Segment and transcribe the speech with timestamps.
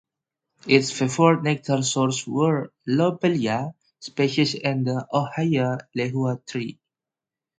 [0.65, 6.79] Its favored nectar sources were "Lobelia" species and the ohia lehua tree.